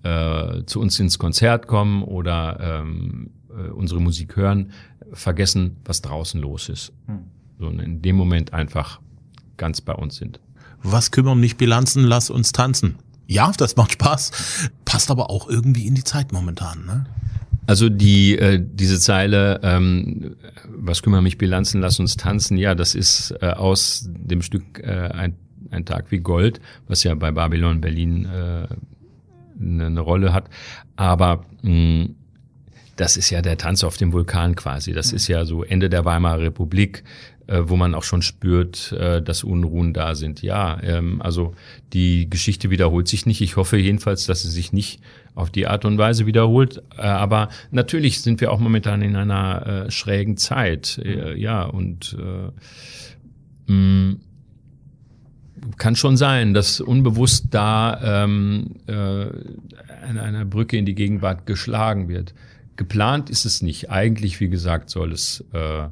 [0.04, 4.72] äh, zu uns ins Konzert kommen oder ähm, äh, unsere Musik hören,
[5.14, 6.94] vergessen, was draußen los ist.
[7.08, 7.20] Hm.
[7.60, 9.00] So in dem Moment einfach
[9.58, 10.40] ganz bei uns sind.
[10.84, 12.96] Was kümmern mich Bilanzen, lass uns tanzen.
[13.28, 16.86] Ja, das macht Spaß, passt aber auch irgendwie in die Zeit momentan.
[16.86, 17.06] Ne?
[17.68, 20.36] Also die äh, diese Zeile, ähm,
[20.68, 25.10] was kümmern mich Bilanzen, lass uns tanzen, ja, das ist äh, aus dem Stück äh,
[25.14, 25.36] ein,
[25.70, 28.68] ein Tag wie Gold, was ja bei Babylon Berlin äh,
[29.62, 30.50] eine, eine Rolle hat.
[30.96, 32.16] Aber mh, mm,
[32.96, 34.94] das ist ja der Tanz auf dem Vulkan quasi.
[34.94, 37.04] Das ist ja so Ende der Weimarer Republik,
[37.48, 40.42] äh, wo man auch schon spürt, äh, dass Unruhen da sind.
[40.42, 41.56] Ja, ähm, also
[41.94, 43.42] die Geschichte wiederholt sich nicht.
[43.42, 45.02] Ich hoffe jedenfalls, dass sie sich nicht
[45.34, 46.84] auf die Art und Weise wiederholt.
[46.98, 51.00] Äh, aber natürlich sind wir auch momentan in einer äh, schrägen Zeit.
[51.04, 54.18] Äh, ja, und äh, mh,
[55.78, 62.08] kann schon sein, dass unbewusst da ähm, äh, an einer Brücke in die Gegenwart geschlagen
[62.08, 62.34] wird.
[62.76, 63.90] Geplant ist es nicht.
[63.90, 65.88] Eigentlich, wie gesagt, soll es äh,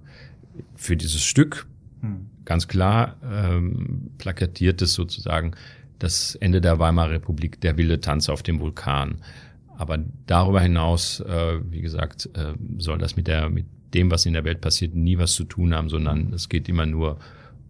[0.76, 1.68] für dieses Stück
[2.02, 2.28] hm.
[2.46, 5.52] ganz klar ähm, plakatiert es sozusagen
[6.00, 9.22] das Ende der Weimarer Republik, der wilde Tanz auf dem Vulkan.
[9.78, 14.34] Aber darüber hinaus, äh, wie gesagt, äh, soll das mit der, mit dem, was in
[14.34, 17.20] der Welt passiert, nie was zu tun haben, sondern es geht immer nur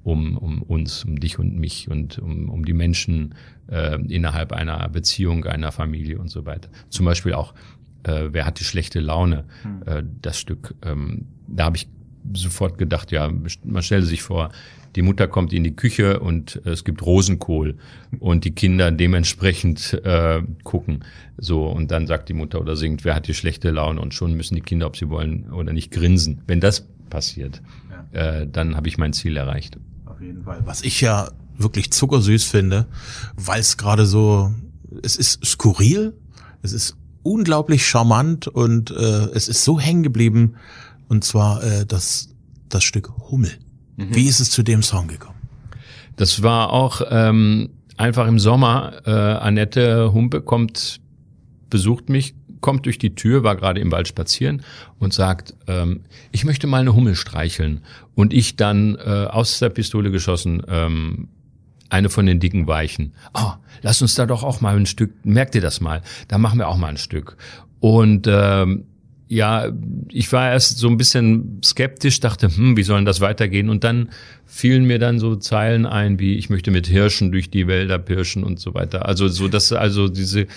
[0.10, 3.36] um, um uns, um dich und mich und um, um die Menschen
[3.69, 6.69] äh, innerhalb einer Beziehung, einer Familie und so weiter.
[6.89, 7.54] Zum Beispiel auch,
[8.04, 9.84] äh, wer hat die schlechte Laune, hm.
[9.86, 10.76] äh, das Stück.
[10.84, 11.88] Ähm, da habe ich
[12.34, 13.32] sofort gedacht, ja,
[13.63, 14.52] man stelle sich vor,
[14.95, 17.78] die Mutter kommt in die Küche und äh, es gibt Rosenkohl
[18.19, 21.04] und die Kinder dementsprechend äh, gucken.
[21.38, 24.34] So, und dann sagt die Mutter oder singt, wer hat die schlechte Laune und schon
[24.34, 26.41] müssen die Kinder, ob sie wollen oder nicht, grinsen.
[26.48, 27.62] Wenn das passiert,
[28.13, 28.41] ja.
[28.41, 29.78] äh, dann habe ich mein Ziel erreicht.
[30.20, 30.62] Auf jeden Fall.
[30.66, 32.88] Was ich ja wirklich zuckersüß finde,
[33.38, 34.54] weil es gerade so,
[35.02, 36.14] es ist skurril,
[36.62, 40.56] es ist unglaublich charmant und äh, es ist so hängen geblieben.
[41.08, 42.30] Und zwar äh, das,
[42.68, 43.52] das Stück Hummel.
[43.96, 44.14] Mhm.
[44.14, 45.40] Wie ist es zu dem Song gekommen?
[46.18, 49.02] Das war auch ähm, einfach im Sommer.
[49.06, 51.00] Äh, Annette Humpe kommt,
[51.70, 54.63] besucht mich, kommt durch die Tür, war gerade im Wald spazieren
[55.00, 57.82] und sagt, ähm, ich möchte mal eine Hummel streicheln.
[58.15, 61.30] Und ich dann äh, aus der Pistole geschossen, ähm,
[61.89, 63.13] eine von den dicken Weichen.
[63.34, 66.60] Oh, lass uns da doch auch mal ein Stück, merkt ihr das mal, da machen
[66.60, 67.38] wir auch mal ein Stück.
[67.80, 68.86] Und ähm,
[69.30, 69.68] ja,
[70.12, 73.70] ich war erst so ein bisschen skeptisch, dachte, hm, wie soll denn das weitergehen?
[73.70, 74.10] Und dann
[74.48, 78.44] fielen mir dann so Zeilen ein, wie ich möchte mit Hirschen durch die Wälder pirschen
[78.44, 79.06] und so weiter.
[79.06, 80.48] Also so, dass also diese,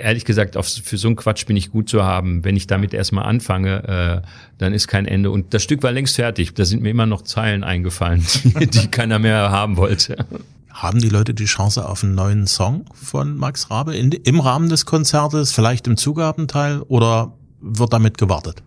[0.00, 2.44] ehrlich gesagt, auf, für so einen Quatsch bin ich gut zu haben.
[2.44, 4.26] Wenn ich damit erstmal anfange, äh,
[4.58, 5.32] dann ist kein Ende.
[5.32, 6.54] Und das Stück war längst fertig.
[6.54, 10.24] Da sind mir immer noch Zeilen eingefallen, die, die keiner mehr haben wollte.
[10.70, 14.68] Haben die Leute die Chance auf einen neuen Song von Max Rabe in, im Rahmen
[14.68, 18.62] des Konzertes, vielleicht im Zugabenteil oder wird damit gewartet?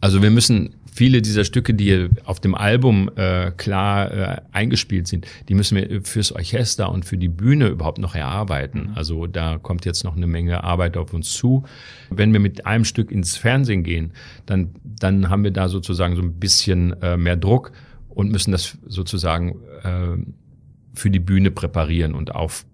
[0.00, 5.26] Also wir müssen viele dieser Stücke, die auf dem Album äh, klar äh, eingespielt sind,
[5.48, 8.88] die müssen wir fürs Orchester und für die Bühne überhaupt noch erarbeiten.
[8.90, 8.94] Mhm.
[8.94, 11.64] Also da kommt jetzt noch eine Menge Arbeit auf uns zu.
[12.10, 14.12] Wenn wir mit einem Stück ins Fernsehen gehen,
[14.44, 17.72] dann, dann haben wir da sozusagen so ein bisschen äh, mehr Druck
[18.10, 20.18] und müssen das sozusagen äh,
[20.94, 22.66] für die Bühne präparieren und auf,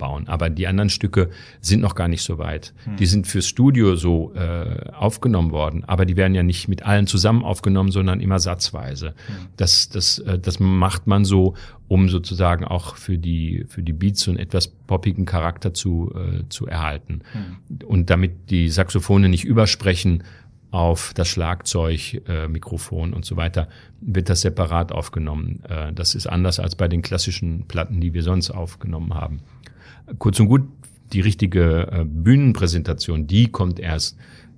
[0.00, 0.26] bauen.
[0.26, 2.74] Aber die anderen Stücke sind noch gar nicht so weit.
[2.84, 2.96] Hm.
[2.96, 7.06] Die sind fürs Studio so äh, aufgenommen worden, aber die werden ja nicht mit allen
[7.06, 9.14] zusammen aufgenommen, sondern immer satzweise.
[9.26, 9.34] Hm.
[9.56, 11.54] Das, das, äh, das macht man so,
[11.86, 16.48] um sozusagen auch für die, für die Beats so einen etwas poppigen Charakter zu, äh,
[16.48, 17.20] zu erhalten.
[17.32, 17.86] Hm.
[17.86, 20.24] Und damit die Saxophone nicht übersprechen,
[20.70, 23.68] auf das Schlagzeug, äh, Mikrofon und so weiter,
[24.00, 25.62] wird das separat aufgenommen.
[25.68, 29.40] Äh, das ist anders als bei den klassischen Platten, die wir sonst aufgenommen haben.
[30.18, 30.62] Kurz und gut,
[31.12, 34.16] die richtige äh, Bühnenpräsentation, die kommt erst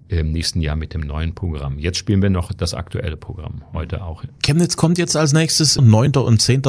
[0.09, 1.79] im nächsten Jahr mit dem neuen Programm.
[1.79, 4.25] Jetzt spielen wir noch das aktuelle Programm, heute auch.
[4.43, 6.13] Chemnitz kommt jetzt als nächstes, 9.
[6.17, 6.63] und 10.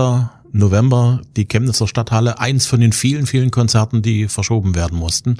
[0.53, 5.37] November, die Chemnitzer Stadthalle, eins von den vielen, vielen Konzerten, die verschoben werden mussten.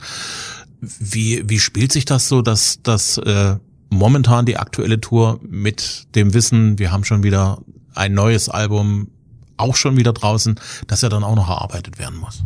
[0.82, 3.56] Wie, wie spielt sich das so, dass, dass äh,
[3.90, 7.60] momentan die aktuelle Tour mit dem Wissen, wir haben schon wieder
[7.94, 9.10] ein neues Album,
[9.56, 12.44] auch schon wieder draußen, dass er dann auch noch erarbeitet werden muss?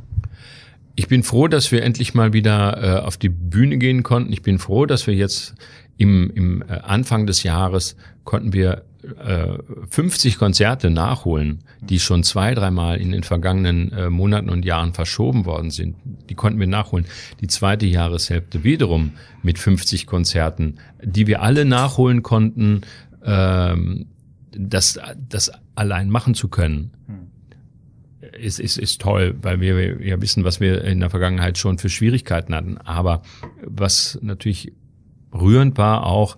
[0.99, 4.33] Ich bin froh, dass wir endlich mal wieder äh, auf die Bühne gehen konnten.
[4.33, 5.53] Ich bin froh, dass wir jetzt
[5.95, 8.83] im, im äh, Anfang des Jahres konnten wir
[9.23, 9.59] äh,
[9.91, 15.45] 50 Konzerte nachholen, die schon zwei, dreimal in den vergangenen äh, Monaten und Jahren verschoben
[15.45, 15.97] worden sind.
[16.29, 17.05] Die konnten wir nachholen.
[17.41, 19.11] Die zweite Jahreshälfte wiederum
[19.43, 22.81] mit 50 Konzerten, die wir alle nachholen konnten,
[23.23, 24.07] ähm,
[24.49, 26.89] das, das allein machen zu können.
[27.05, 27.26] Hm
[28.39, 31.89] ist, ist, ist toll, weil wir ja wissen, was wir in der Vergangenheit schon für
[31.89, 32.77] Schwierigkeiten hatten.
[32.77, 33.21] Aber
[33.63, 34.73] was natürlich
[35.33, 36.37] rührend war auch,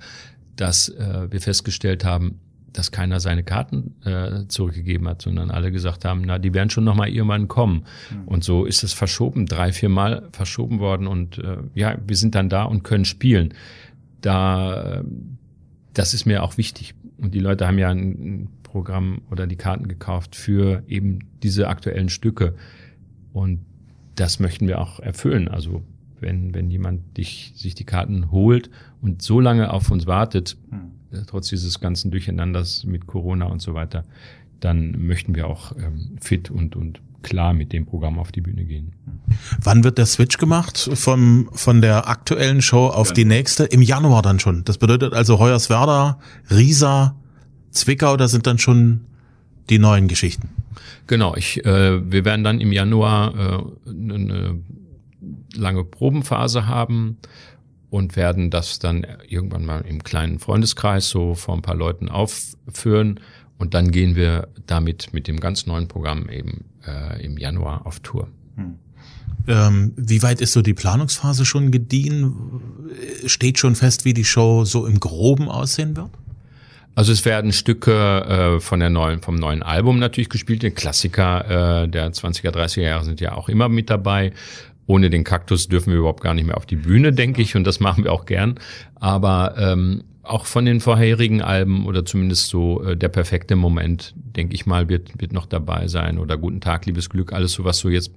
[0.55, 2.39] dass äh, wir festgestellt haben,
[2.73, 6.83] dass keiner seine Karten äh, zurückgegeben hat, sondern alle gesagt haben, na, die werden schon
[6.83, 7.85] noch mal irgendwann kommen.
[8.11, 8.27] Mhm.
[8.27, 12.35] Und so ist es verschoben, drei, vier Mal verschoben worden und äh, ja, wir sind
[12.35, 13.53] dann da und können spielen.
[14.21, 15.03] Da,
[15.93, 16.93] das ist mir auch wichtig.
[17.17, 22.09] Und die Leute haben ja ein, Programm oder die Karten gekauft für eben diese aktuellen
[22.09, 22.55] Stücke.
[23.33, 23.59] Und
[24.15, 25.47] das möchten wir auch erfüllen.
[25.47, 25.83] Also
[26.19, 28.69] wenn, wenn jemand dich, sich die Karten holt
[29.01, 31.25] und so lange auf uns wartet, hm.
[31.27, 34.05] trotz dieses ganzen Durcheinanders mit Corona und so weiter,
[34.59, 38.65] dann möchten wir auch ähm, fit und, und klar mit dem Programm auf die Bühne
[38.65, 38.93] gehen.
[39.61, 43.13] Wann wird der Switch gemacht vom, von der aktuellen Show auf ja.
[43.13, 43.65] die nächste?
[43.65, 44.63] Im Januar dann schon.
[44.63, 47.15] Das bedeutet also Hoyerswerda, Riesa,
[47.71, 49.01] Zwickau, da sind dann schon
[49.69, 50.49] die neuen Geschichten.
[51.07, 53.33] Genau, ich, äh, wir werden dann im Januar
[53.87, 54.59] äh, eine
[55.53, 57.17] lange Probenphase haben
[57.89, 63.19] und werden das dann irgendwann mal im kleinen Freundeskreis so vor ein paar Leuten aufführen
[63.57, 67.99] und dann gehen wir damit mit dem ganz neuen Programm eben äh, im Januar auf
[67.99, 68.27] Tour.
[68.55, 68.75] Hm.
[69.47, 72.35] Ähm, wie weit ist so die Planungsphase schon gediehen?
[73.25, 76.11] Steht schon fest, wie die Show so im Groben aussehen wird?
[76.99, 80.63] Also es werden Stücke äh, von der neuen, vom neuen Album natürlich gespielt.
[80.63, 84.33] Die Klassiker äh, der 20er, 30er Jahre sind ja auch immer mit dabei.
[84.85, 87.63] Ohne den Kaktus dürfen wir überhaupt gar nicht mehr auf die Bühne, denke ich, und
[87.63, 88.55] das machen wir auch gern.
[88.95, 94.53] Aber ähm, auch von den vorherigen Alben oder zumindest so äh, der perfekte Moment, denke
[94.53, 96.17] ich mal, wird, wird noch dabei sein.
[96.19, 98.11] Oder Guten Tag, liebes Glück, alles so, was so jetzt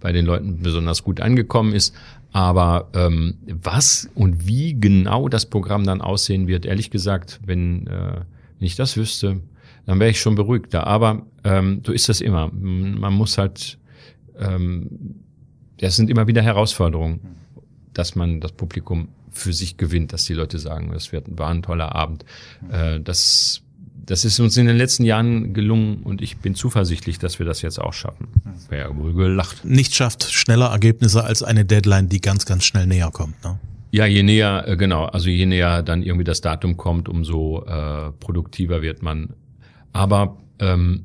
[0.00, 1.94] bei den Leuten besonders gut angekommen ist.
[2.32, 8.20] Aber ähm, was und wie genau das Programm dann aussehen wird, ehrlich gesagt, wenn, äh,
[8.58, 9.40] wenn ich das wüsste,
[9.86, 10.86] dann wäre ich schon beruhigter.
[10.86, 12.50] Aber ähm, so ist das immer.
[12.52, 13.78] Man muss halt,
[14.38, 15.16] ähm,
[15.78, 17.20] das sind immer wieder Herausforderungen,
[17.94, 21.62] dass man das Publikum für sich gewinnt, dass die Leute sagen, das wird, war ein
[21.62, 22.24] toller Abend.
[22.70, 23.62] Äh, das
[24.04, 27.62] das ist uns in den letzten Jahren gelungen und ich bin zuversichtlich, dass wir das
[27.62, 28.28] jetzt auch schaffen.
[28.68, 29.64] Wäre wohl gelacht.
[29.64, 33.42] Nicht schafft schneller Ergebnisse als eine Deadline, die ganz, ganz schnell näher kommt.
[33.44, 33.58] Ne?
[33.92, 38.10] Ja, je näher, äh, genau, also je näher dann irgendwie das Datum kommt, umso äh,
[38.18, 39.34] produktiver wird man.
[39.92, 41.04] Aber ähm,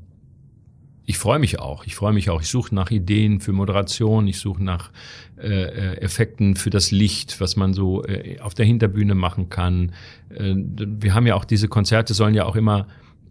[1.09, 1.85] ich freue mich auch.
[1.85, 2.41] Ich freue mich auch.
[2.41, 4.27] Ich suche nach Ideen für Moderation.
[4.27, 4.91] Ich suche nach
[5.37, 9.93] äh, äh, Effekten für das Licht, was man so äh, auf der Hinterbühne machen kann.
[10.29, 12.87] Äh, wir haben ja auch diese Konzerte sollen ja auch immer,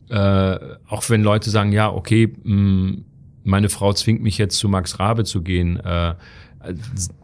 [0.09, 0.59] äh,
[0.89, 3.05] auch wenn Leute sagen, ja, okay, mh, mm,
[3.45, 5.79] meine Frau zwingt mich jetzt zu Max Rabe zu gehen.
[5.79, 6.15] Äh,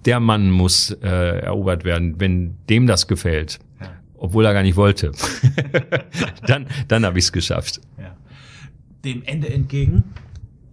[0.04, 3.58] der Mann muss äh, erobert werden, wenn dem das gefällt,
[4.18, 5.12] obwohl er gar nicht wollte.
[6.46, 7.80] dann dann habe ich es geschafft.
[7.98, 8.14] Ja.
[9.02, 10.04] Dem Ende entgegen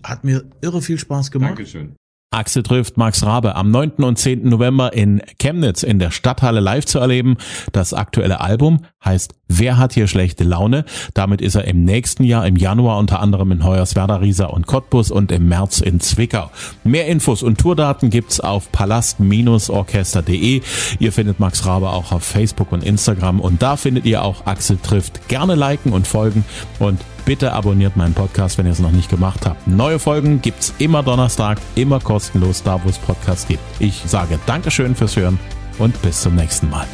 [0.04, 1.52] hat mir irre viel Spaß gemacht.
[1.52, 1.96] Dankeschön.
[2.32, 4.04] Axel trifft Max Rabe am 9.
[4.04, 4.48] und 10.
[4.48, 7.38] November in Chemnitz in der Stadthalle live zu erleben.
[7.72, 10.86] Das aktuelle Album heißt Wer hat hier schlechte Laune?
[11.16, 15.10] Damit ist er im nächsten Jahr im Januar unter anderem in Hoyerswerda, Riesa und Cottbus
[15.10, 16.52] und im März in Zwickau.
[16.84, 20.62] Mehr Infos und Tourdaten gibt's auf palast-orchester.de.
[21.00, 24.78] Ihr findet Max Rabe auch auf Facebook und Instagram und da findet ihr auch Axel
[24.78, 25.28] trifft.
[25.28, 26.46] Gerne liken und folgen
[26.78, 29.68] und Bitte abonniert meinen Podcast, wenn ihr es noch nicht gemacht habt.
[29.68, 33.62] Neue Folgen gibt's immer Donnerstag, immer kostenlos da, wo es Podcasts gibt.
[33.78, 35.38] Ich sage Dankeschön fürs Hören
[35.78, 36.88] und bis zum nächsten Mal.